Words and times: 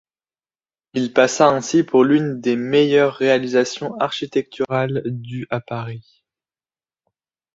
Il 0.95 1.13
passa 1.13 1.47
ainsi 1.47 1.83
pour 1.83 2.03
l'une 2.03 2.41
des 2.41 2.55
meilleures 2.55 3.13
réalisations 3.13 3.95
architecturales 3.99 5.03
du 5.05 5.45
à 5.51 5.59
Paris. 5.59 6.23